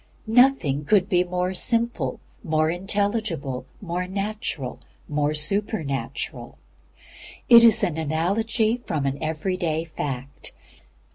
Nothing 0.25 0.83
could 0.83 1.07
be 1.07 1.23
more 1.23 1.53
simple, 1.53 2.19
more 2.43 2.71
intelligible, 2.71 3.67
more 3.81 4.07
natural, 4.07 4.79
more 5.07 5.35
supernatural. 5.35 6.57
It 7.47 7.63
is 7.63 7.83
an 7.83 7.99
analogy 7.99 8.81
from 8.83 9.05
an 9.05 9.21
every 9.21 9.57
day 9.57 9.85
fact. 9.95 10.53